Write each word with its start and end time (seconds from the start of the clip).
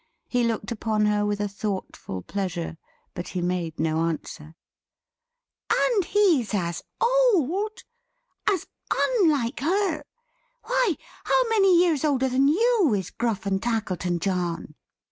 He 0.27 0.43
looked 0.43 0.71
upon 0.71 1.05
her 1.05 1.27
with 1.27 1.39
a 1.39 1.47
thoughtful 1.47 2.23
pleasure, 2.23 2.79
but 3.13 3.27
he 3.27 3.39
made 3.43 3.79
no 3.79 3.99
answer. 4.07 4.55
"And 5.71 6.05
he's 6.05 6.55
as 6.55 6.81
old! 6.99 7.83
As 8.49 8.65
unlike 8.91 9.59
her! 9.59 10.03
Why, 10.63 10.97
how 11.25 11.47
many 11.49 11.79
years 11.79 12.03
older 12.03 12.29
than 12.29 12.47
you, 12.47 12.95
is 12.97 13.11
Gruff 13.11 13.45
and 13.45 13.61
Tackleton 13.61 14.17
John?" 14.17 14.73